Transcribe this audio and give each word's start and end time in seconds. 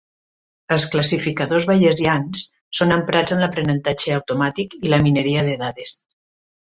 Els 0.75 0.85
classificadors 0.93 1.67
bayesians 1.71 2.45
són 2.79 2.95
emprats 2.97 3.35
en 3.37 3.43
l'aprenentatge 3.45 4.15
automàtic 4.19 4.75
i 4.89 4.93
la 4.95 5.01
mineria 5.05 5.45
de 5.51 5.59
dades. 5.65 5.93